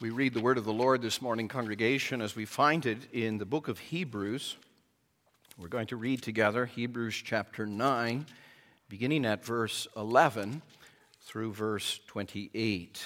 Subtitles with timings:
[0.00, 3.38] We read the word of the Lord this morning, congregation, as we find it in
[3.38, 4.56] the book of Hebrews.
[5.56, 8.26] We're going to read together Hebrews chapter 9,
[8.90, 10.60] beginning at verse 11
[11.22, 13.02] through verse 28.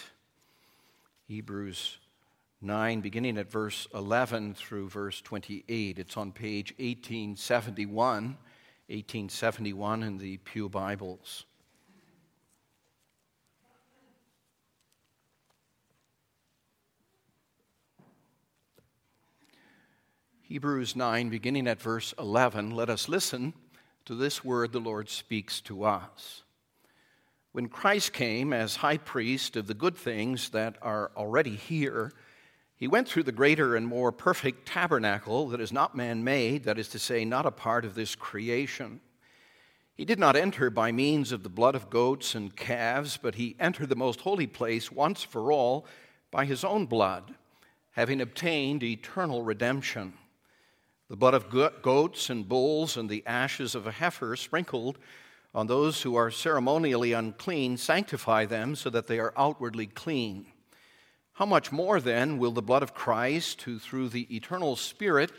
[1.29, 1.98] Hebrews
[2.61, 6.00] 9, beginning at verse 11 through verse 28.
[6.00, 8.36] It's on page 1871,
[8.89, 11.45] 1871 in the Pew Bibles.
[20.41, 23.52] Hebrews 9, beginning at verse 11, let us listen
[24.06, 26.45] to this word the Lord speaks to us.
[27.52, 32.11] When Christ came as high priest of the good things that are already here,
[32.78, 36.78] he went through the greater and more perfect tabernacle that is not man made, that
[36.78, 39.00] is to say, not a part of this creation.
[39.95, 43.56] He did not enter by means of the blood of goats and calves, but he
[43.58, 45.86] entered the most holy place once for all
[46.30, 47.34] by his own blood,
[47.92, 50.12] having obtained eternal redemption.
[51.10, 51.50] The blood of
[51.83, 54.98] goats and bulls and the ashes of a heifer sprinkled
[55.53, 60.47] on those who are ceremonially unclean sanctify them so that they are outwardly clean.
[61.39, 65.31] How much more then will the blood of Christ, who through the eternal Spirit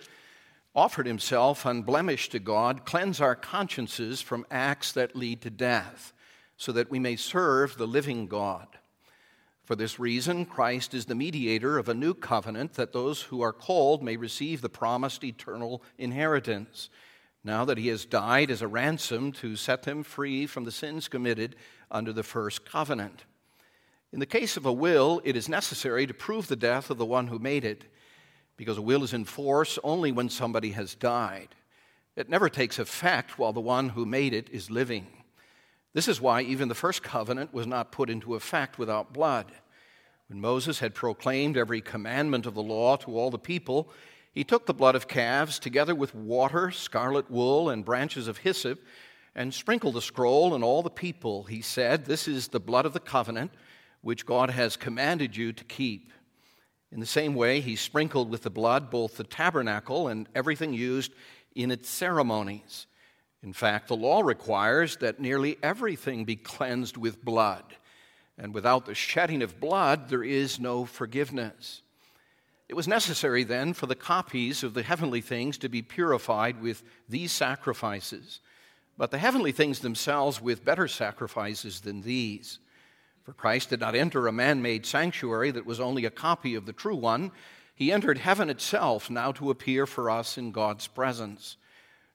[0.74, 6.14] offered himself unblemished to God, cleanse our consciences from acts that lead to death,
[6.56, 8.68] so that we may serve the living God?
[9.66, 13.52] For this reason, Christ is the mediator of a new covenant that those who are
[13.52, 16.90] called may receive the promised eternal inheritance,
[17.44, 21.10] now that he has died as a ransom to set them free from the sins
[21.10, 21.58] committed
[21.92, 23.26] under the first covenant.
[24.12, 27.06] In the case of a will, it is necessary to prove the death of the
[27.06, 27.86] one who made it,
[28.58, 31.50] because a will is in force only when somebody has died.
[32.16, 35.08] It never takes effect while the one who made it is living.
[35.94, 39.52] This is why even the first covenant was not put into effect without blood.
[40.28, 43.90] When Moses had proclaimed every commandment of the law to all the people,
[44.32, 48.80] he took the blood of calves together with water, scarlet wool, and branches of hyssop,
[49.36, 51.44] and sprinkled the scroll and all the people.
[51.44, 53.52] He said, This is the blood of the covenant
[54.02, 56.12] which God has commanded you to keep.
[56.92, 61.12] In the same way, he sprinkled with the blood both the tabernacle and everything used
[61.56, 62.88] in its ceremonies.
[63.44, 67.64] In fact, the law requires that nearly everything be cleansed with blood,
[68.38, 71.82] and without the shedding of blood, there is no forgiveness.
[72.68, 76.84] It was necessary then for the copies of the heavenly things to be purified with
[77.08, 78.42] these sacrifices,
[78.98, 82.60] but the heavenly things themselves with better sacrifices than these.
[83.30, 86.66] For Christ did not enter a man made sanctuary that was only a copy of
[86.66, 87.32] the true one.
[87.76, 91.56] He entered heaven itself now to appear for us in God's presence.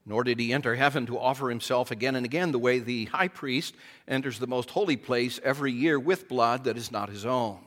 [0.05, 3.29] Nor did he enter heaven to offer himself again and again the way the high
[3.29, 3.77] priest
[4.09, 7.61] enters the most holy place every year with blood that is not his own.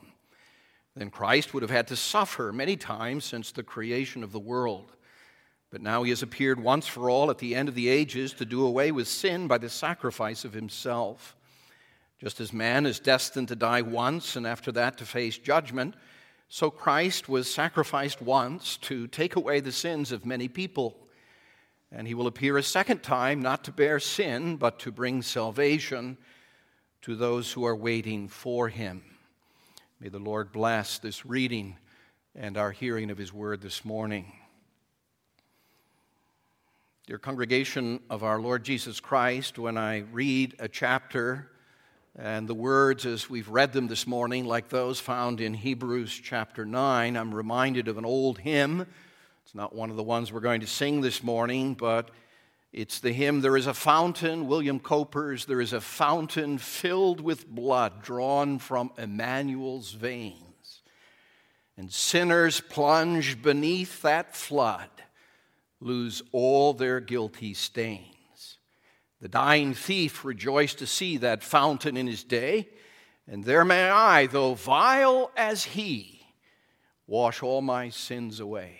[0.94, 4.92] Then Christ would have had to suffer many times since the creation of the world.
[5.70, 8.44] But now he has appeared once for all at the end of the ages to
[8.44, 11.34] do away with sin by the sacrifice of himself.
[12.20, 15.94] Just as man is destined to die once and after that to face judgment,
[16.48, 20.96] so Christ was sacrificed once to take away the sins of many people.
[21.92, 26.16] And he will appear a second time, not to bear sin, but to bring salvation
[27.02, 29.02] to those who are waiting for him.
[30.00, 31.76] May the Lord bless this reading
[32.34, 34.32] and our hearing of his word this morning.
[37.06, 41.50] Dear congregation of our Lord Jesus Christ, when I read a chapter
[42.18, 46.66] and the words as we've read them this morning, like those found in Hebrews chapter
[46.66, 48.86] 9, I'm reminded of an old hymn
[49.48, 52.10] it's not one of the ones we're going to sing this morning, but
[52.70, 57.48] it's the hymn, There is a Fountain, William Cowper's, There is a Fountain filled with
[57.48, 60.82] blood drawn from Emmanuel's veins.
[61.78, 64.90] And sinners plunge beneath that flood,
[65.80, 68.17] lose all their guilty stains.
[69.20, 72.68] The dying thief rejoiced to see that fountain in his day,
[73.26, 76.22] and there may I, though vile as he,
[77.06, 78.78] wash all my sins away.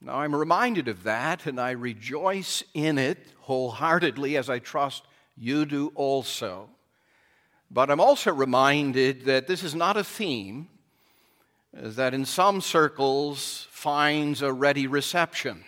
[0.00, 5.04] Now, I'm reminded of that, and I rejoice in it wholeheartedly, as I trust
[5.36, 6.70] you do also.
[7.70, 10.68] But I'm also reminded that this is not a theme
[11.76, 15.64] uh, that in some circles finds a ready reception.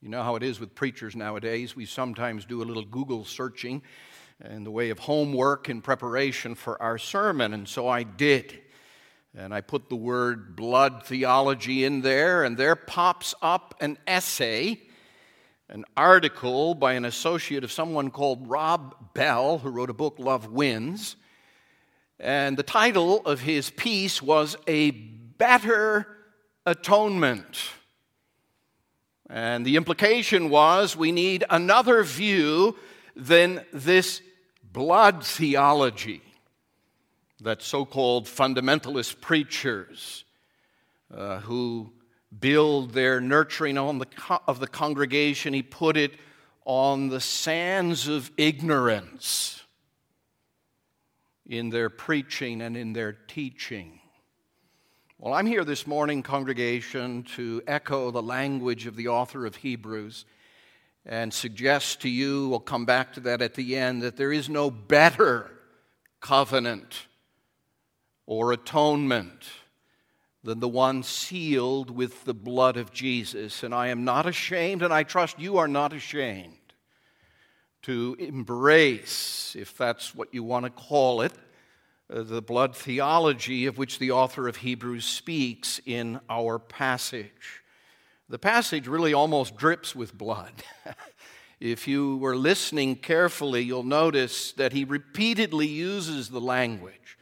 [0.00, 1.74] You know how it is with preachers nowadays.
[1.74, 3.82] We sometimes do a little Google searching
[4.44, 8.60] in the way of homework in preparation for our sermon, and so I did.
[9.36, 14.80] And I put the word blood theology in there, and there pops up an essay
[15.70, 20.50] an article by an associate of someone called Rob Bell, who wrote a book, Love
[20.50, 21.16] Wins.
[22.18, 26.06] And the title of his piece was A Better
[26.64, 27.58] Atonement.
[29.30, 32.76] And the implication was we need another view
[33.14, 34.22] than this
[34.72, 36.22] blood theology
[37.40, 40.24] that so called fundamentalist preachers
[41.14, 41.92] uh, who
[42.40, 46.12] build their nurturing the co- of the congregation, he put it
[46.64, 49.62] on the sands of ignorance
[51.46, 53.97] in their preaching and in their teaching.
[55.20, 60.24] Well, I'm here this morning, congregation, to echo the language of the author of Hebrews
[61.04, 64.48] and suggest to you, we'll come back to that at the end, that there is
[64.48, 65.50] no better
[66.20, 67.08] covenant
[68.26, 69.42] or atonement
[70.44, 73.64] than the one sealed with the blood of Jesus.
[73.64, 76.54] And I am not ashamed, and I trust you are not ashamed
[77.82, 81.32] to embrace, if that's what you want to call it,
[82.08, 87.62] the blood theology of which the author of Hebrews speaks in our passage.
[88.28, 90.52] The passage really almost drips with blood.
[91.60, 97.18] if you were listening carefully, you'll notice that he repeatedly uses the language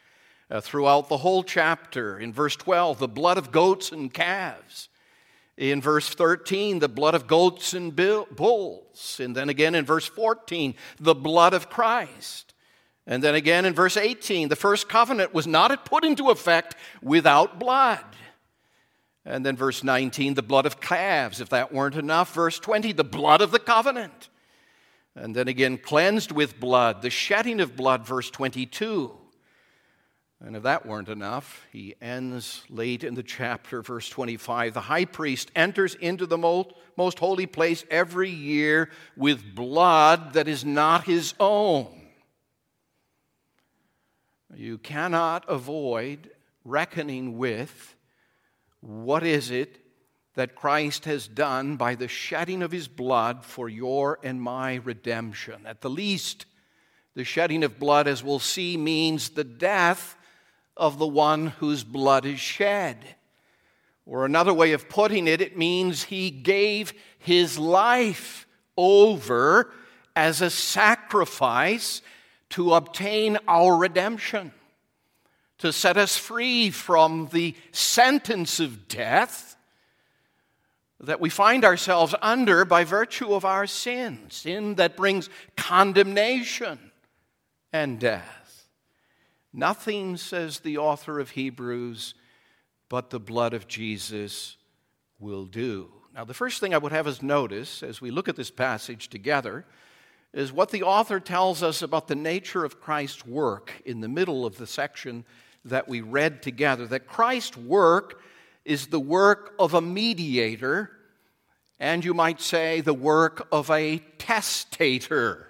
[0.51, 2.19] uh, throughout the whole chapter.
[2.19, 4.89] In verse 12, the blood of goats and calves.
[5.57, 9.21] In verse 13, the blood of goats and bulls.
[9.23, 12.46] And then again in verse 14, the blood of Christ.
[13.07, 17.61] And then again in verse 18, the first covenant was not put into effect without
[17.61, 18.05] blood.
[19.25, 21.41] And then verse 19, the blood of calves.
[21.41, 24.29] If that weren't enough, verse 20, the blood of the covenant.
[25.15, 29.17] And then again, cleansed with blood, the shedding of blood, verse 22.
[30.45, 34.75] And if that weren't enough, he ends late in the chapter, verse 25.
[34.75, 40.65] The high priest enters into the most, holy place every year with blood that is
[40.65, 42.06] not his own.
[44.57, 46.31] You cannot avoid
[46.65, 47.95] reckoning with
[48.81, 49.79] what is it
[50.35, 55.67] that Christ has done by the shedding of his blood for your and my redemption.
[55.67, 56.47] At the least,
[57.15, 60.17] the shedding of blood, as we'll see, means the death
[60.75, 63.05] of the one whose blood is shed.
[64.07, 68.47] Or another way of putting it, it means he gave his life
[68.79, 69.71] over
[70.15, 72.01] as a sacrifice
[72.57, 74.51] to obtain our redemption,
[75.59, 79.57] to set us free from the sentence of death
[81.01, 86.79] that we find ourselves under by virtue of our sin, sin that brings condemnation
[87.75, 88.69] and death.
[89.53, 92.15] Nothing, says the author of Hebrews,
[92.89, 94.57] but the blood of Jesus
[95.19, 95.91] will do.
[96.15, 99.11] Now, the first thing I would have us notice as we look at this passage
[99.11, 99.67] together
[100.37, 104.45] is what the author tells us about the nature of Christ's work in the middle
[104.45, 105.25] of the section
[105.65, 106.87] that we read together.
[106.87, 108.21] That Christ's work
[108.65, 110.91] is the work of a mediator,
[111.81, 115.49] and you might say the work of a testator.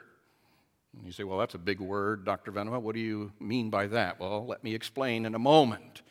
[1.04, 2.52] You say, well, that's a big word, Dr.
[2.52, 2.80] Venema.
[2.80, 4.20] What do you mean by that?
[4.20, 6.02] Well, let me explain in a moment.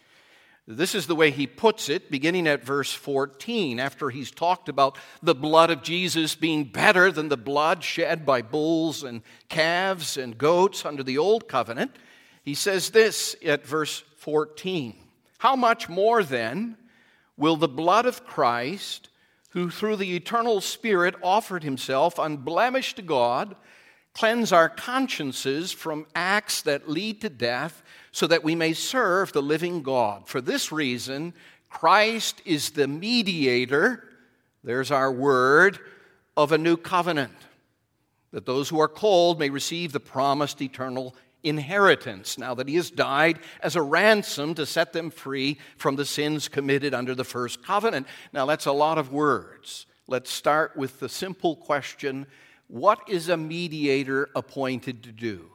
[0.68, 4.98] This is the way he puts it, beginning at verse 14, after he's talked about
[5.22, 10.40] the blood of Jesus being better than the blood shed by bulls and calves and
[10.40, 11.92] goats under the old covenant.
[12.42, 14.96] He says this at verse 14
[15.38, 16.78] How much more then
[17.38, 19.10] will the blood of Christ,
[19.50, 23.56] who through the eternal Spirit offered himself unblemished to God,
[24.16, 29.42] cleanse our consciences from acts that lead to death, so that we may serve the
[29.42, 30.28] living God.
[30.28, 31.34] For this reason,
[31.70, 34.04] Christ is the mediator,
[34.64, 35.80] there's our word,
[36.38, 37.34] of a new covenant,
[38.32, 42.90] that those who are called may receive the promised eternal inheritance, now that he has
[42.90, 47.64] died as a ransom to set them free from the sins committed under the first
[47.64, 48.08] covenant.
[48.34, 49.86] Now, that's a lot of words.
[50.08, 52.28] Let's start with the simple question
[52.68, 55.50] what is a mediator appointed to do?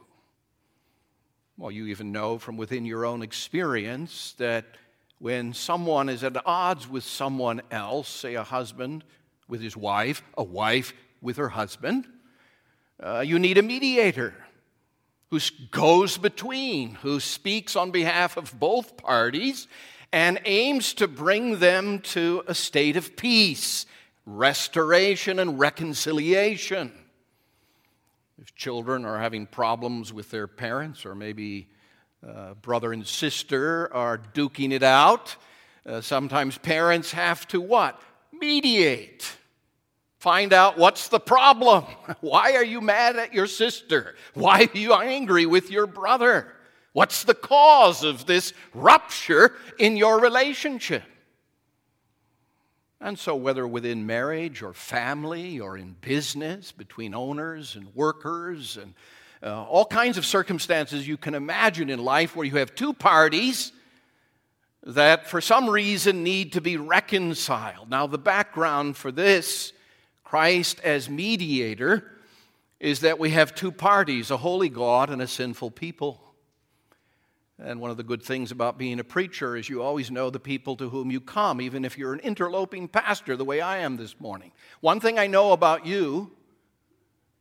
[1.57, 4.65] Well, you even know from within your own experience that
[5.19, 9.03] when someone is at odds with someone else, say a husband
[9.47, 12.07] with his wife, a wife with her husband,
[12.99, 14.33] uh, you need a mediator
[15.29, 15.39] who
[15.69, 19.67] goes between, who speaks on behalf of both parties
[20.11, 23.85] and aims to bring them to a state of peace,
[24.25, 26.91] restoration, and reconciliation.
[28.41, 31.69] If children are having problems with their parents, or maybe
[32.27, 35.35] uh, brother and sister are duking it out,
[35.85, 38.01] uh, sometimes parents have to what?
[38.31, 39.37] Mediate.
[40.17, 41.83] Find out what's the problem.
[42.21, 44.15] Why are you mad at your sister?
[44.35, 46.53] Why are you angry with your brother?
[46.93, 51.03] What's the cause of this rupture in your relationship?
[53.03, 58.93] And so, whether within marriage or family or in business, between owners and workers, and
[59.41, 63.71] uh, all kinds of circumstances you can imagine in life where you have two parties
[64.83, 67.89] that for some reason need to be reconciled.
[67.89, 69.73] Now, the background for this,
[70.23, 72.19] Christ as mediator,
[72.79, 76.21] is that we have two parties a holy God and a sinful people.
[77.63, 80.39] And one of the good things about being a preacher is you always know the
[80.39, 83.97] people to whom you come, even if you're an interloping pastor, the way I am
[83.97, 84.51] this morning.
[84.79, 86.31] One thing I know about you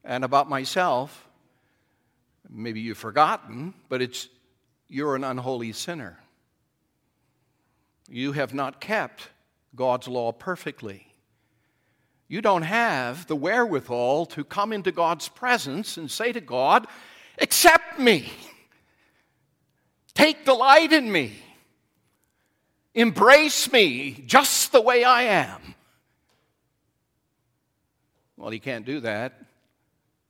[0.05, 1.27] and about myself,
[2.51, 4.29] maybe you've forgotten, but it's
[4.89, 6.19] you're an unholy sinner.
[8.09, 9.29] You have not kept
[9.75, 11.07] God's law perfectly.
[12.29, 16.87] You don't have the wherewithal to come into God's presence and say to God,
[17.39, 18.31] Accept me.
[20.15, 21.37] Take delight in me.
[22.95, 25.75] Embrace me just the way I am.
[28.37, 29.35] Well, he can't do that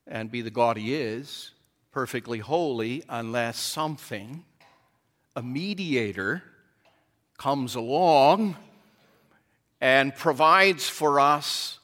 [0.06, 1.52] and be the God he is,
[1.92, 4.44] perfectly holy, unless something,
[5.36, 6.42] a mediator,
[7.38, 8.56] comes along
[9.80, 11.78] and provides for us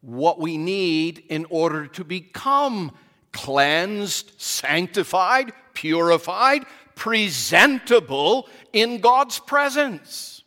[0.00, 2.92] what we need in order to become
[3.32, 10.42] cleansed, sanctified, purified, presentable in God's presence.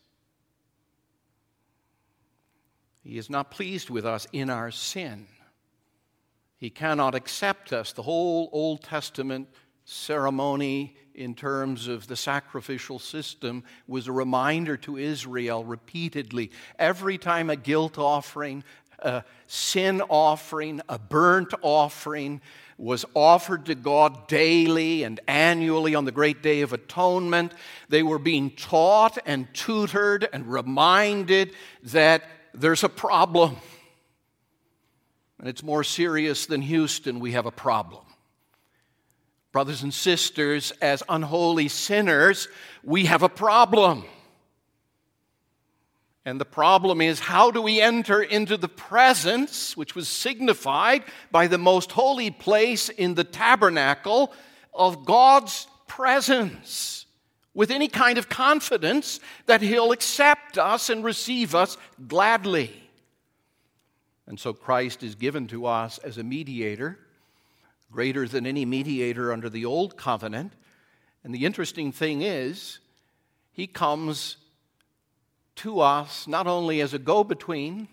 [3.04, 5.28] He is not pleased with us in our sin.
[6.58, 7.94] He cannot accept us.
[7.94, 9.48] The whole Old Testament
[9.86, 16.52] ceremony, in terms of the sacrificial system, was a reminder to Israel repeatedly.
[16.78, 18.66] Every time a guilt offering,
[19.00, 22.42] a sin offering, a burnt offering
[22.78, 27.54] was offered to God daily and annually on the great day of atonement.
[27.90, 32.24] They were being taught and tutored and reminded that
[32.54, 33.58] there's a problem.
[35.40, 38.04] And it's more serious than Houston, we have a problem.
[39.52, 42.48] Brothers and sisters, as unholy sinners,
[42.84, 44.06] we have a problem.
[46.28, 51.48] And the problem is, how do we enter into the presence, which was signified by
[51.48, 54.34] the most holy place in the tabernacle
[54.74, 57.06] of God's presence,
[57.54, 61.78] with any kind of confidence that He'll accept us and receive us
[62.10, 62.74] gladly?
[64.28, 67.00] And so Christ is given to us as a mediator,
[67.90, 70.52] greater than any mediator under the old covenant.
[71.24, 72.80] And the interesting thing is,
[73.54, 74.36] He comes
[75.58, 77.88] to us not only as a go between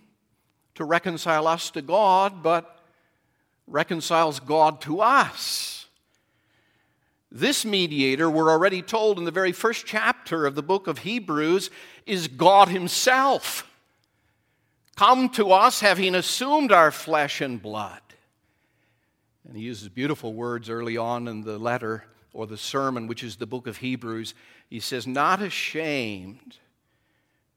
[0.74, 2.78] to reconcile us to God, but
[3.66, 5.86] reconciles God to us.
[7.30, 11.70] This mediator, we're already told in the very first chapter of the book of Hebrews,
[12.06, 13.68] is God Himself.
[14.96, 18.00] Come to us having assumed our flesh and blood.
[19.46, 23.36] And he uses beautiful words early on in the letter or the sermon, which is
[23.36, 24.34] the book of Hebrews.
[24.70, 26.58] He says, Not ashamed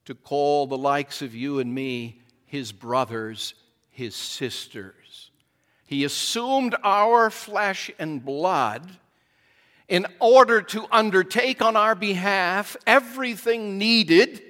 [0.07, 3.53] to call the likes of you and me his brothers,
[3.89, 5.31] his sisters.
[5.85, 8.89] He assumed our flesh and blood
[9.89, 14.41] in order to undertake on our behalf everything needed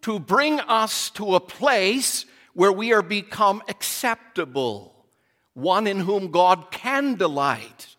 [0.00, 5.04] to bring us to a place where we are become acceptable,
[5.52, 7.94] one in whom God can delight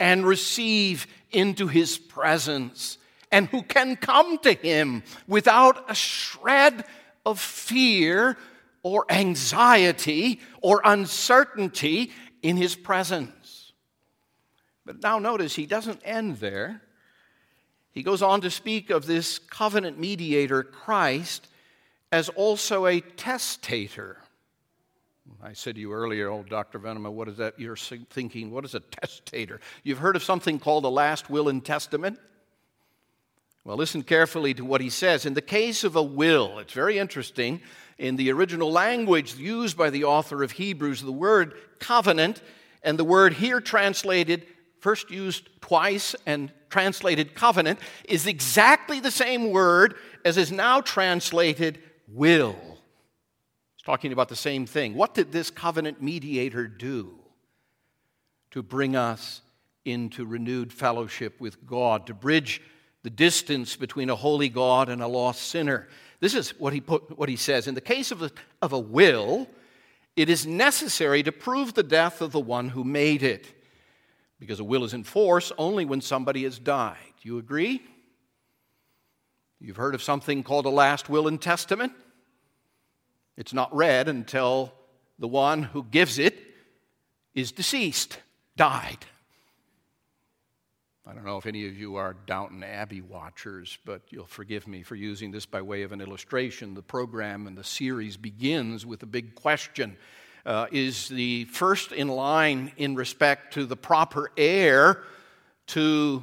[0.00, 2.98] and receive into his presence
[3.32, 6.84] and who can come to him without a shred
[7.24, 8.36] of fear
[8.82, 13.72] or anxiety or uncertainty in his presence.
[14.84, 16.82] But now notice he doesn't end there.
[17.92, 21.46] He goes on to speak of this covenant mediator, Christ,
[22.12, 24.18] as also a testator.
[25.42, 26.78] I said to you earlier, oh, Dr.
[26.78, 27.58] Venema, what is that?
[27.58, 29.60] You're thinking, what is a testator?
[29.84, 32.18] You've heard of something called a last will and testament?
[33.70, 35.24] Well, listen carefully to what he says.
[35.24, 37.60] In the case of a will, it's very interesting.
[37.98, 42.42] In the original language used by the author of Hebrews, the word covenant
[42.82, 44.44] and the word here translated,
[44.80, 51.78] first used twice and translated covenant, is exactly the same word as is now translated
[52.08, 52.56] will.
[53.76, 54.94] It's talking about the same thing.
[54.94, 57.14] What did this covenant mediator do
[58.50, 59.42] to bring us
[59.84, 62.60] into renewed fellowship with God, to bridge
[63.02, 65.88] the distance between a holy God and a lost sinner.
[66.20, 67.66] This is what he, put, what he says.
[67.66, 68.30] In the case of a,
[68.60, 69.48] of a will,
[70.16, 73.46] it is necessary to prove the death of the one who made it,
[74.38, 76.96] because a will is in force only when somebody has died.
[77.22, 77.82] You agree?
[79.60, 81.92] You've heard of something called a last will and testament?
[83.36, 84.72] It's not read until
[85.18, 86.38] the one who gives it
[87.34, 88.18] is deceased,
[88.56, 89.06] died.
[91.10, 94.84] I don't know if any of you are Downton Abbey watchers, but you'll forgive me
[94.84, 96.74] for using this by way of an illustration.
[96.74, 99.96] The program and the series begins with a big question
[100.46, 105.02] uh, Is the first in line in respect to the proper heir
[105.68, 106.22] to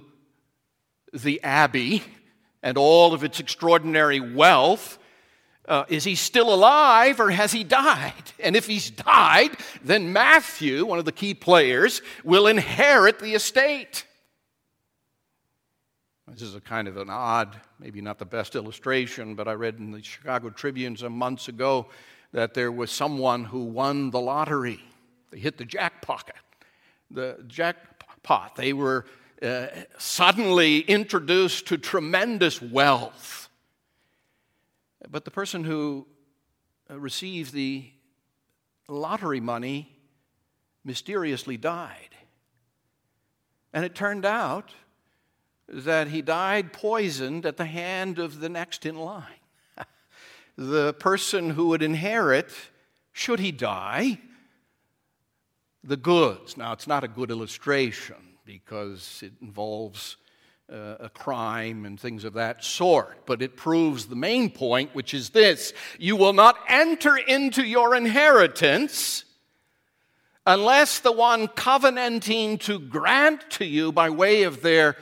[1.13, 2.01] the Abbey
[2.63, 4.99] and all of its extraordinary wealth?
[5.67, 8.13] Uh, is he still alive or has he died?
[8.39, 9.51] And if he's died,
[9.83, 14.05] then Matthew, one of the key players, will inherit the estate.
[16.29, 19.75] This is a kind of an odd, maybe not the best illustration, but I read
[19.79, 21.87] in the Chicago Tribune some months ago
[22.33, 24.81] that there was someone who won the lottery.
[25.31, 26.29] They hit the jackpot.
[27.09, 28.57] The jackpot.
[28.57, 29.05] They were
[29.41, 29.67] uh,
[29.97, 33.49] suddenly introduced to tremendous wealth.
[35.09, 36.07] But the person who
[36.89, 37.89] uh, received the
[38.89, 39.95] lottery money
[40.83, 42.09] mysteriously died.
[43.71, 44.73] And it turned out
[45.69, 49.23] that he died poisoned at the hand of the next in line.
[50.57, 52.51] the person who would inherit,
[53.11, 54.19] should he die,
[55.83, 56.57] the goods.
[56.57, 60.17] Now, it's not a good illustration because it involves
[60.71, 65.13] uh, a crime and things of that sort, but it proves the main point, which
[65.13, 69.23] is this you will not enter into your inheritance
[70.45, 74.95] unless the one covenanting to grant to you by way of their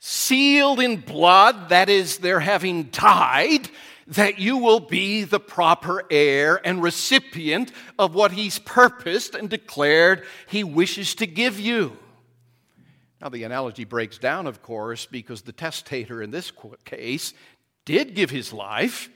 [0.00, 3.68] sealed in blood, that is, their having died,
[4.08, 10.24] that you will be the proper heir and recipient of what he's purposed and declared
[10.48, 11.96] he wishes to give you.
[13.20, 16.50] Now, the analogy breaks down, of course, because the testator in this
[16.86, 17.34] case
[17.84, 19.10] did give his life,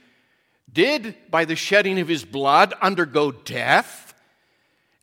[0.71, 4.04] did, by the shedding of his blood, undergo death,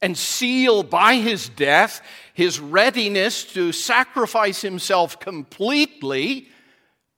[0.03, 2.03] and seal by his death
[2.35, 6.49] his readiness to sacrifice himself completely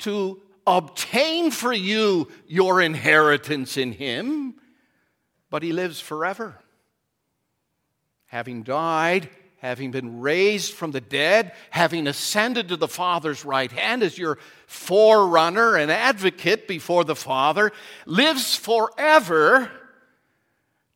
[0.01, 4.55] to obtain for you your inheritance in him,
[5.51, 6.59] but he lives forever.
[8.27, 14.03] Having died, having been raised from the dead, having ascended to the Father's right hand
[14.03, 17.71] as your forerunner and advocate before the Father,
[18.05, 19.71] lives forever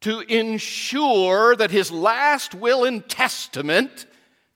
[0.01, 4.07] to ensure that his last will and testament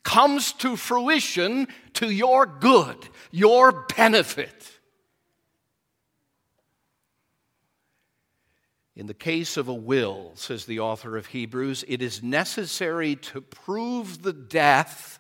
[0.03, 2.97] comes to fruition to your good,
[3.31, 4.71] your benefit.
[8.95, 13.41] In the case of a will, says the author of Hebrews, it is necessary to
[13.41, 15.19] prove the death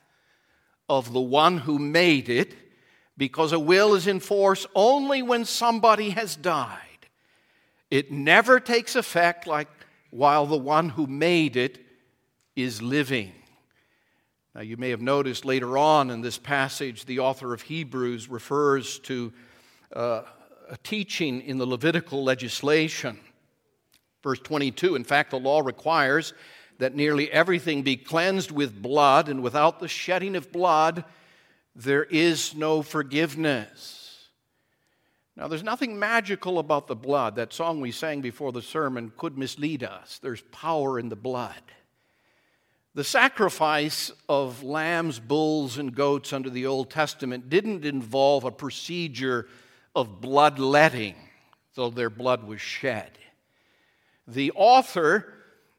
[0.88, 2.54] of the one who made it
[3.16, 6.78] because a will is in force only when somebody has died.
[7.90, 9.68] It never takes effect like
[10.12, 11.78] while the one who made it
[12.54, 13.32] is living.
[14.54, 18.98] Now, you may have noticed later on in this passage, the author of Hebrews refers
[19.00, 19.32] to
[19.96, 20.22] uh,
[20.68, 23.18] a teaching in the Levitical legislation.
[24.22, 26.34] Verse 22 In fact, the law requires
[26.78, 31.06] that nearly everything be cleansed with blood, and without the shedding of blood,
[31.74, 34.01] there is no forgiveness.
[35.36, 37.36] Now, there's nothing magical about the blood.
[37.36, 40.18] That song we sang before the sermon could mislead us.
[40.22, 41.62] There's power in the blood.
[42.94, 49.48] The sacrifice of lambs, bulls, and goats under the Old Testament didn't involve a procedure
[49.96, 51.14] of bloodletting,
[51.74, 53.18] though their blood was shed.
[54.28, 55.32] The author,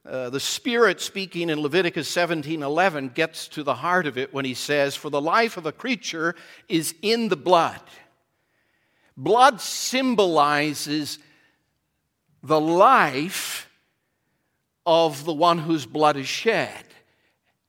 [0.03, 4.55] uh, the Spirit speaking in Leviticus 17:11, gets to the heart of it when he
[4.55, 6.35] says, "For the life of a creature
[6.67, 7.81] is in the blood."
[9.15, 11.19] Blood symbolizes
[12.41, 13.69] the life
[14.85, 16.83] of the one whose blood is shed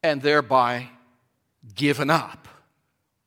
[0.03, 0.89] and thereby
[1.75, 2.49] given up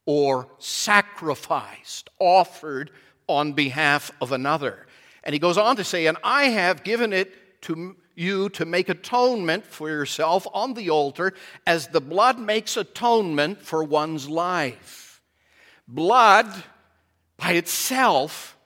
[0.06, 2.92] or sacrificed, offered
[3.28, 4.88] on behalf of another.
[5.24, 8.90] And he goes on to say, And I have given it to you to make
[8.90, 11.34] atonement for yourself on the altar
[11.66, 15.22] as the blood makes atonement for one's life.
[15.88, 16.48] Blood
[17.38, 18.58] by itself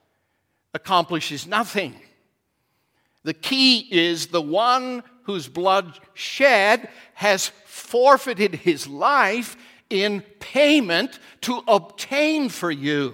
[0.73, 1.99] accomplishes nothing.
[3.23, 9.55] The key is the one whose blood shed has forfeited his life
[9.89, 13.13] in payment to obtain for you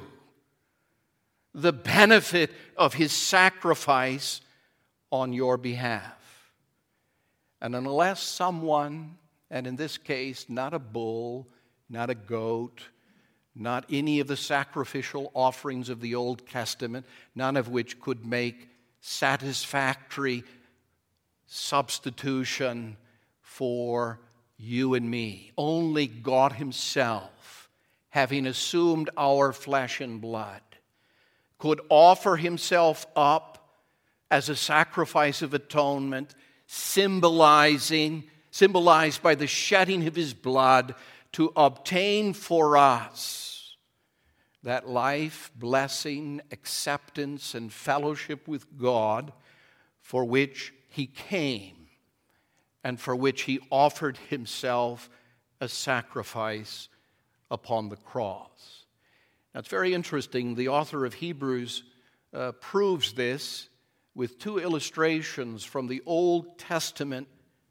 [1.53, 4.41] the benefit of his sacrifice
[5.11, 6.13] on your behalf.
[7.59, 9.17] And unless someone,
[9.49, 11.47] and in this case, not a bull,
[11.89, 12.81] not a goat,
[13.59, 18.69] not any of the sacrificial offerings of the Old Testament, none of which could make
[19.01, 20.43] satisfactory
[21.45, 22.97] substitution
[23.41, 24.19] for
[24.57, 25.51] you and me.
[25.57, 27.69] Only God Himself,
[28.09, 30.61] having assumed our flesh and blood,
[31.57, 33.69] could offer Himself up
[34.29, 36.35] as a sacrifice of atonement,
[36.67, 40.95] symbolizing, symbolized by the shedding of His blood
[41.33, 43.46] to obtain for us
[44.67, 49.31] that life, blessing, acceptance, and fellowship with God
[50.01, 51.87] for which He came
[52.83, 55.09] and for which He offered Himself
[55.61, 56.89] a sacrifice
[57.49, 58.83] upon the cross.
[59.53, 60.55] Now, it's very interesting.
[60.55, 61.83] The author of Hebrews
[62.33, 63.69] uh, proves this
[64.15, 67.29] with two illustrations from the Old Testament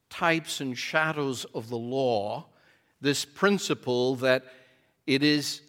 [0.09, 2.47] types and shadows of the law
[3.03, 4.47] this principle that
[5.07, 5.61] it is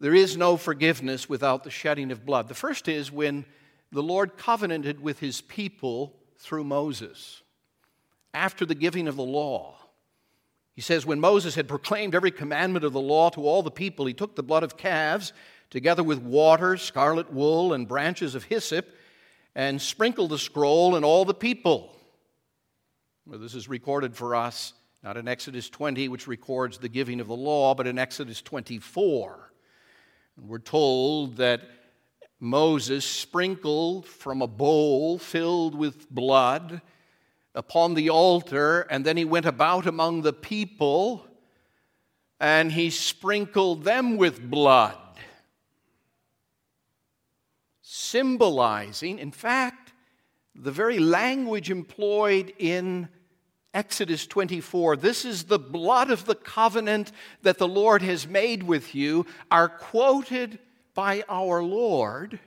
[0.00, 2.48] there is no forgiveness without the shedding of blood.
[2.48, 3.44] The first is when
[3.92, 7.42] the Lord covenanted with his people through Moses
[8.32, 9.76] after the giving of the law.
[10.72, 14.06] He says, When Moses had proclaimed every commandment of the law to all the people,
[14.06, 15.32] he took the blood of calves,
[15.68, 18.88] together with water, scarlet wool, and branches of hyssop,
[19.54, 21.94] and sprinkled the scroll and all the people.
[23.26, 27.28] Well, this is recorded for us not in Exodus 20, which records the giving of
[27.28, 29.49] the law, but in Exodus 24.
[30.46, 31.60] We're told that
[32.38, 36.80] Moses sprinkled from a bowl filled with blood
[37.54, 41.26] upon the altar, and then he went about among the people
[42.40, 44.96] and he sprinkled them with blood,
[47.82, 49.92] symbolizing, in fact,
[50.54, 53.10] the very language employed in
[53.72, 58.94] Exodus 24, this is the blood of the covenant that the Lord has made with
[58.94, 60.58] you, are quoted
[60.94, 62.40] by our Lord.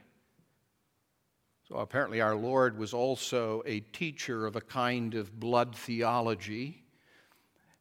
[1.70, 6.84] So apparently, our Lord was also a teacher of a kind of blood theology.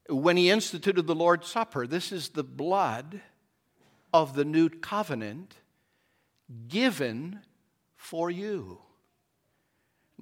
[0.08, 3.22] When he instituted the Lord's Supper, this is the blood
[4.14, 5.56] of the new covenant
[6.68, 7.40] given
[7.96, 8.78] for you.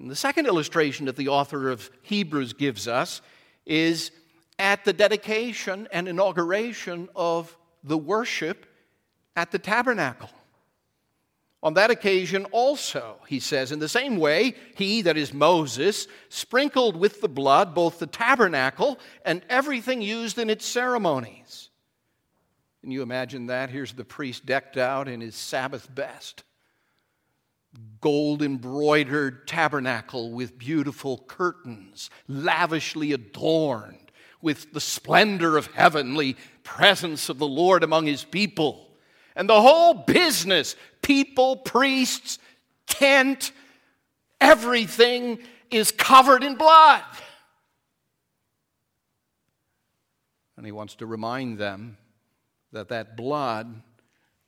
[0.01, 3.21] And the second illustration that the author of Hebrews gives us
[3.67, 4.09] is
[4.57, 8.65] at the dedication and inauguration of the worship
[9.35, 10.31] at the tabernacle.
[11.61, 16.95] On that occasion, also, he says, in the same way, he, that is Moses, sprinkled
[16.95, 21.69] with the blood both the tabernacle and everything used in its ceremonies.
[22.81, 23.69] Can you imagine that?
[23.69, 26.43] Here's the priest decked out in his Sabbath best
[28.01, 37.37] gold embroidered tabernacle with beautiful curtains, lavishly adorned with the splendor of heavenly presence of
[37.37, 38.87] the Lord among his people.
[39.35, 42.39] And the whole business people, priests,
[42.87, 43.51] tent,
[44.39, 47.03] everything is covered in blood.
[50.57, 51.97] And he wants to remind them
[52.71, 53.81] that that blood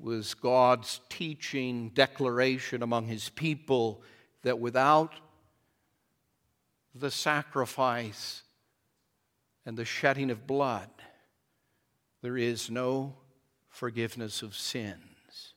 [0.04, 4.04] was God's teaching declaration among his people
[4.42, 5.14] that without
[6.94, 8.44] the sacrifice
[9.66, 10.90] and the shedding of blood,
[12.22, 13.16] there is no
[13.70, 15.54] forgiveness of sins.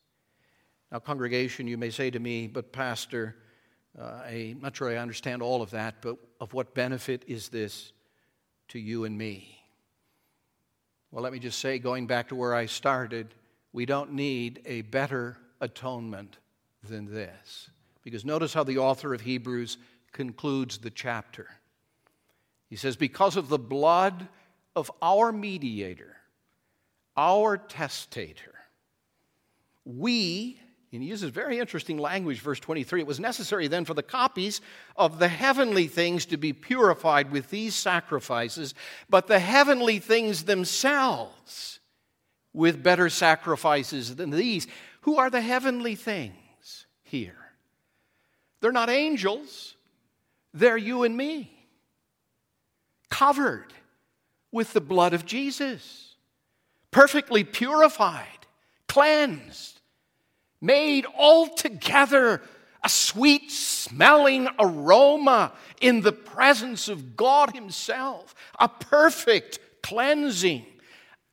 [0.92, 3.35] Now, congregation, you may say to me, but Pastor,
[4.00, 7.92] uh, I'm not sure I understand all of that, but of what benefit is this
[8.68, 9.59] to you and me?
[11.11, 13.35] Well, let me just say, going back to where I started,
[13.76, 16.38] we don't need a better atonement
[16.88, 17.68] than this.
[18.02, 19.76] Because notice how the author of Hebrews
[20.12, 21.46] concludes the chapter.
[22.70, 24.28] He says, Because of the blood
[24.74, 26.16] of our mediator,
[27.18, 28.54] our testator,
[29.84, 30.58] we,
[30.90, 34.62] and he uses very interesting language, verse 23, it was necessary then for the copies
[34.96, 38.72] of the heavenly things to be purified with these sacrifices,
[39.10, 41.76] but the heavenly things themselves
[42.56, 44.66] with better sacrifices than these.
[45.02, 47.36] Who are the heavenly things here?
[48.60, 49.76] They're not angels,
[50.54, 51.52] they're you and me,
[53.10, 53.74] covered
[54.50, 56.14] with the blood of Jesus,
[56.90, 58.46] perfectly purified,
[58.88, 59.78] cleansed,
[60.62, 62.40] made altogether
[62.82, 70.64] a sweet smelling aroma in the presence of God Himself, a perfect cleansing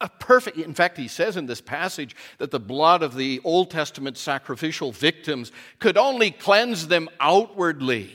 [0.03, 3.71] a perfect, in fact, he says in this passage that the blood of the Old
[3.71, 8.11] Testament sacrificial victims could only cleanse them outwardly.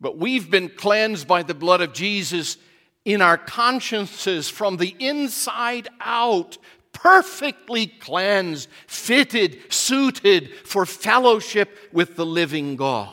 [0.00, 2.56] But we've been cleansed by the blood of Jesus
[3.04, 6.56] in our consciences from the inside out,
[6.92, 13.12] perfectly cleansed, fitted, suited for fellowship with the living God.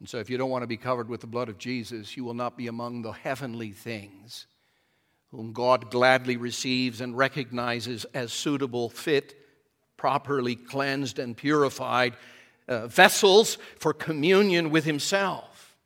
[0.00, 2.24] And so, if you don't want to be covered with the blood of Jesus, you
[2.24, 4.48] will not be among the heavenly things
[5.34, 9.34] whom God gladly receives and recognizes as suitable, fit,
[9.96, 12.14] properly cleansed, and purified
[12.68, 15.76] uh, vessels for communion with Himself.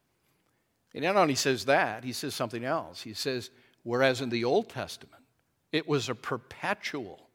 [0.94, 3.00] And not only says that, He says something else.
[3.00, 3.50] He says,
[3.84, 5.22] whereas in the Old Testament,
[5.72, 7.28] it was a perpetual,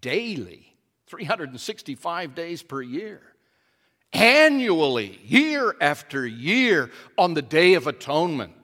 [0.00, 0.76] daily,
[1.06, 3.22] 365 days per year
[4.12, 8.59] annually, year after year, on the Day of Atonement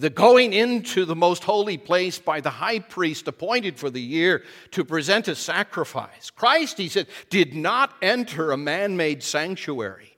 [0.00, 4.42] the going into the most holy place by the high priest appointed for the year
[4.70, 6.30] to present a sacrifice.
[6.30, 10.16] Christ, he said, did not enter a man made sanctuary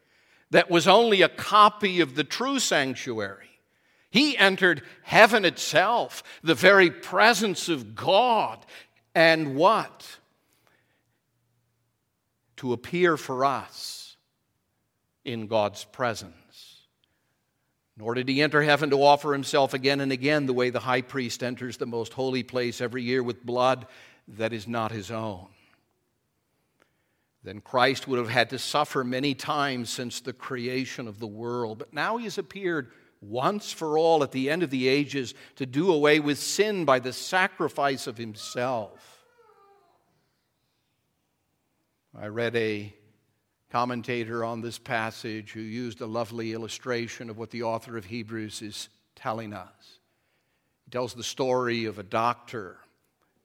[0.51, 3.49] that was only a copy of the true sanctuary.
[4.11, 8.65] He entered heaven itself, the very presence of God.
[9.15, 10.19] And what?
[12.59, 14.17] To appear for us
[15.25, 16.42] in God's presence.
[18.03, 21.03] Nor did he enter heaven to offer himself again and again the way the high
[21.03, 23.87] priest enters the most holy place every year with blood
[24.27, 25.47] that is not his own.
[27.45, 31.79] Then Christ would have had to suffer many times since the creation of the world.
[31.79, 35.65] But now he has appeared once for all at the end of the ages to
[35.65, 39.25] do away with sin by the sacrifice of himself.
[42.21, 42.93] I read a
[43.73, 48.61] commentator on this passage who used a lovely illustration of what the author of Hebrews
[48.61, 49.99] is telling us.
[50.85, 52.77] He tells the story of a doctor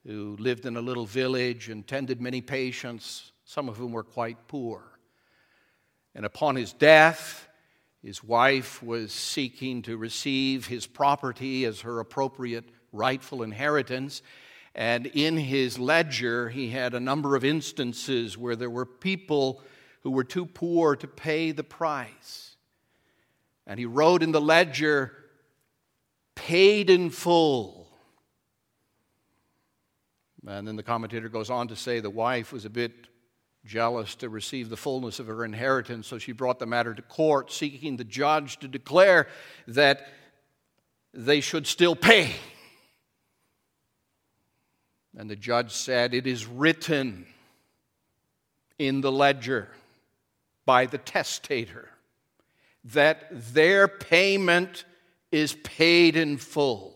[0.05, 4.49] who lived in a little village and tended many patients, some of whom were quite
[4.49, 4.99] poor.
[6.13, 7.47] And upon his death,
[8.03, 14.21] his wife was seeking to receive his property as her appropriate rightful inheritance.
[14.75, 19.61] And in his ledger, he had a number of instances where there were people
[20.03, 22.55] who were too poor to pay the price.
[23.65, 25.11] And he wrote in the ledger,
[26.35, 27.87] paid in full.
[30.47, 32.93] And then the commentator goes on to say the wife was a bit
[33.65, 37.51] jealous to receive the fullness of her inheritance, so she brought the matter to court,
[37.51, 39.27] seeking the judge to declare
[39.67, 40.07] that
[41.13, 42.33] they should still pay.
[45.17, 47.25] And the judge said, It is written
[48.79, 49.67] in the ledger
[50.67, 51.89] by the testator,
[52.83, 54.83] that their payment
[55.31, 56.95] is paid in full.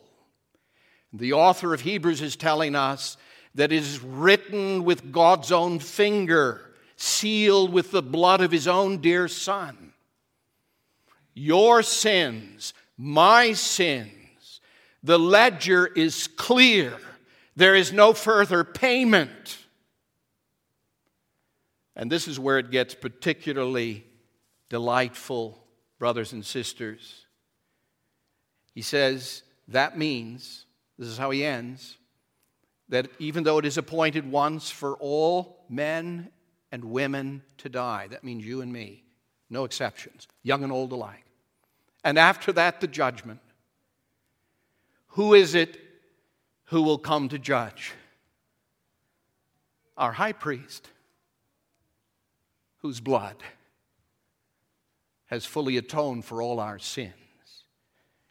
[1.14, 3.18] The author of Hebrews is telling us
[3.56, 9.00] that it is written with God's own finger, sealed with the blood of his own
[9.00, 9.94] dear Son.
[11.34, 14.60] Your sins, my sins,
[15.02, 16.98] the ledger is clear.
[17.56, 19.61] There is no further payment.
[22.02, 24.04] And this is where it gets particularly
[24.70, 25.64] delightful,
[26.00, 27.28] brothers and sisters.
[28.74, 30.66] He says, that means,
[30.98, 32.00] this is how he ends,
[32.90, 36.32] that even though it is appointed once for all men
[36.72, 39.04] and women to die, that means you and me,
[39.52, 41.24] no exceptions, young and old alike.
[42.04, 43.42] And after that, the judgment.
[45.10, 45.80] Who is it
[46.66, 47.94] who will come to judge?
[49.96, 50.90] Our high priest
[52.82, 53.36] whose blood
[55.26, 57.14] has fully atoned for all our sins.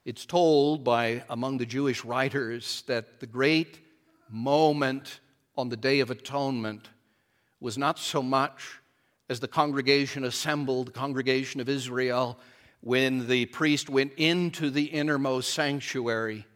[0.05, 3.79] It's told by among the Jewish writers that the great
[4.29, 5.21] moment
[5.57, 6.89] on the Day of Atonement
[7.61, 8.81] was not so much
[9.29, 12.39] as the congregation assembled, the congregation of Israel,
[12.81, 16.47] when the priest went into the innermost sanctuary,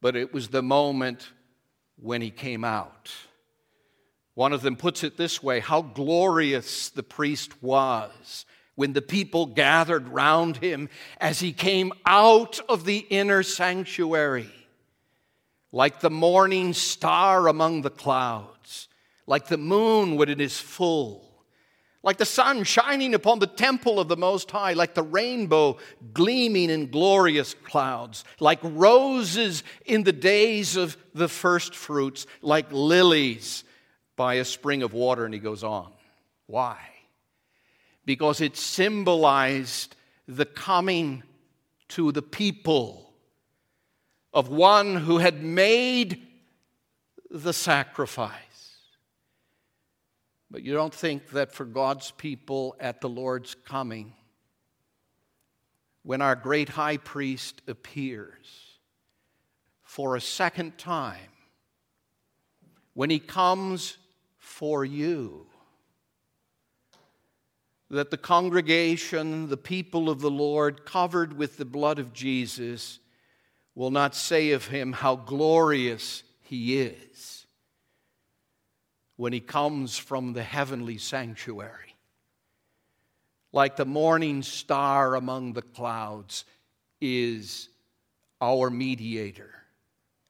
[0.00, 1.30] but it was the moment
[1.96, 3.10] when he came out.
[4.38, 8.46] One of them puts it this way how glorious the priest was
[8.76, 14.48] when the people gathered round him as he came out of the inner sanctuary,
[15.72, 18.86] like the morning star among the clouds,
[19.26, 21.44] like the moon when it is full,
[22.04, 25.78] like the sun shining upon the temple of the Most High, like the rainbow
[26.12, 33.64] gleaming in glorious clouds, like roses in the days of the first fruits, like lilies
[34.18, 35.90] by a spring of water, and he goes on.
[36.46, 36.76] Why?
[38.04, 39.94] Because it symbolized
[40.26, 41.22] the coming
[41.90, 43.14] to the people
[44.34, 46.26] of one who had made
[47.30, 48.34] the sacrifice.
[50.50, 54.14] But you don't think that for God's people at the Lord's coming,
[56.02, 58.78] when our great high priest appears
[59.82, 61.30] for a second time,
[62.94, 63.96] when he comes
[64.48, 65.46] for you,
[67.90, 72.98] that the congregation, the people of the Lord, covered with the blood of Jesus,
[73.74, 77.46] will not say of him how glorious he is
[79.16, 81.94] when he comes from the heavenly sanctuary.
[83.52, 86.44] Like the morning star among the clouds
[87.00, 87.68] is
[88.40, 89.54] our mediator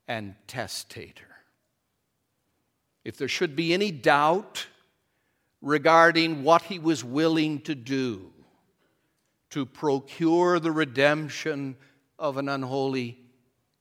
[0.07, 1.28] and testator.
[3.09, 4.66] If there should be any doubt
[5.62, 8.31] regarding what he was willing to do
[9.49, 11.77] to procure the redemption
[12.18, 13.18] of an unholy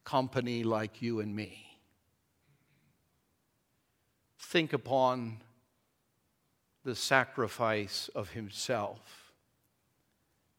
[0.05, 1.77] company like you and me.
[4.39, 5.41] Think upon
[6.85, 9.33] the sacrifice of himself,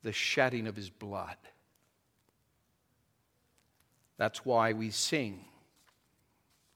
[0.02, 1.38] the shedding of his blood.
[4.18, 5.46] That's why we sing.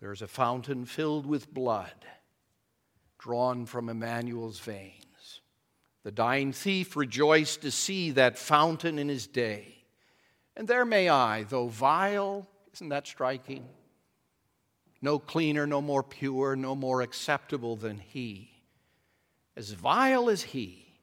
[0.03, 1.95] There's a fountain filled with blood
[3.21, 5.41] drawn from Emmanuel's veins.
[6.03, 9.85] The dying thief rejoiced to see that fountain in his day.
[10.57, 13.65] And there may I, though vile, isn't that striking?
[15.01, 18.51] No cleaner, no more pure, no more acceptable than he.
[19.57, 20.99] As vile as he,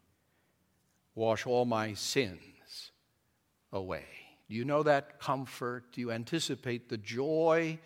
[1.16, 2.92] wash all my sins
[3.72, 4.04] away.
[4.50, 5.94] Do you know that comfort?
[5.94, 7.80] Do you anticipate the joy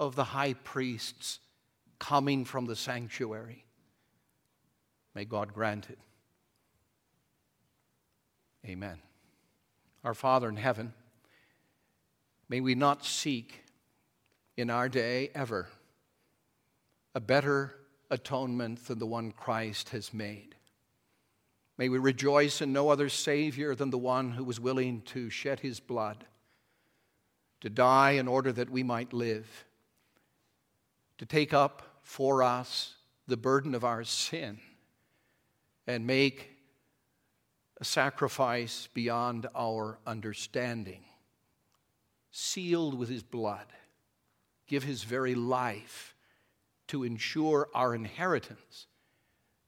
[0.00, 1.38] of the high priests
[1.98, 3.66] coming from the sanctuary?
[5.14, 5.98] May God grant it.
[8.66, 8.98] Amen.
[10.02, 10.94] Our Father in heaven,
[12.48, 13.62] may we not seek
[14.56, 15.68] in our day ever
[17.14, 17.74] a better
[18.10, 20.54] atonement than the one Christ has made.
[21.76, 25.60] May we rejoice in no other Savior than the one who was willing to shed
[25.60, 26.24] his blood,
[27.60, 29.66] to die in order that we might live,
[31.20, 32.94] to take up for us
[33.26, 34.58] the burden of our sin
[35.86, 36.48] and make
[37.78, 41.04] a sacrifice beyond our understanding,
[42.30, 43.66] sealed with his blood,
[44.66, 46.14] give his very life
[46.86, 48.86] to ensure our inheritance,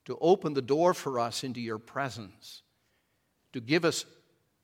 [0.06, 2.62] to open the door for us into your presence,
[3.52, 4.06] to give us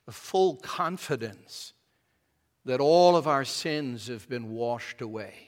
[0.06, 1.74] a full confidence
[2.64, 5.47] that all of our sins have been washed away.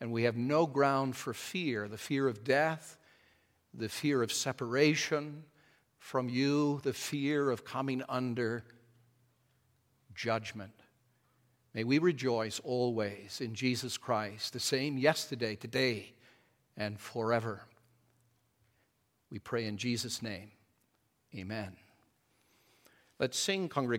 [0.00, 2.96] And we have no ground for fear the fear of death,
[3.74, 5.44] the fear of separation
[5.98, 8.64] from you, the fear of coming under
[10.14, 10.72] judgment.
[11.74, 16.14] May we rejoice always in Jesus Christ, the same yesterday, today,
[16.76, 17.62] and forever.
[19.30, 20.50] We pray in Jesus' name.
[21.36, 21.76] Amen.
[23.20, 23.98] Let's sing, congregation.